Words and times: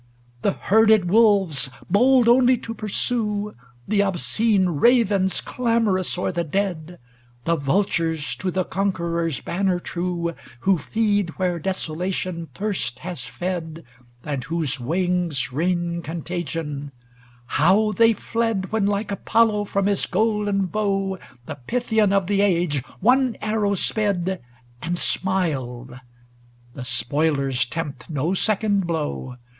XXVIII 0.01 0.41
'The 0.41 0.51
herded 0.65 1.09
wolves, 1.11 1.69
bold 1.87 2.27
only 2.27 2.57
to 2.57 2.73
pursuer 2.73 3.53
The 3.87 4.01
obscene 4.01 4.69
ravens, 4.69 5.41
clamorous 5.41 6.17
o'er 6.17 6.31
the 6.31 6.43
dead; 6.43 6.97
The 7.45 7.55
vultures, 7.55 8.35
to 8.37 8.49
the 8.49 8.63
conqueror's 8.63 9.41
banner 9.41 9.79
true, 9.79 10.33
Who 10.61 10.79
feed 10.79 11.37
where 11.37 11.59
Desolation 11.59 12.47
first 12.55 12.97
has 13.05 13.27
fed, 13.27 13.83
And 14.23 14.43
whose 14.43 14.79
wings 14.79 15.53
rain 15.53 16.01
contagion; 16.01 16.89
ŌĆö 17.11 17.13
how 17.57 17.91
they 17.91 18.13
fled, 18.13 18.71
When, 18.71 18.87
like 18.87 19.11
Apollo, 19.11 19.65
from 19.65 19.85
his 19.85 20.07
golden 20.07 20.65
bow 20.65 21.19
The 21.45 21.59
Pythian 21.67 22.11
of 22.11 22.25
the 22.25 22.41
age 22.41 22.83
one 23.01 23.37
arrow 23.39 23.75
sped 23.75 24.41
And 24.81 24.97
smiled! 24.97 25.89
ŌĆö 25.91 25.99
The 26.73 26.85
spoilers 26.85 27.67
tempt 27.67 28.09
no 28.09 28.33
second 28.33 28.87
blow. 28.87 29.35